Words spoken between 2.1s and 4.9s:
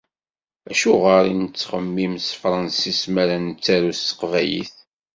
s tefransist mi ara nettaru s teqbaylit?